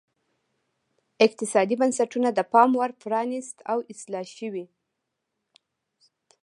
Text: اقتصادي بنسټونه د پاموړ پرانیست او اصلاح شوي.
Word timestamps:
اقتصادي 1.25 1.75
بنسټونه 1.81 2.29
د 2.33 2.39
پاموړ 2.53 2.89
پرانیست 3.03 3.57
او 3.71 3.77
اصلاح 3.93 4.25
شوي. 4.37 4.65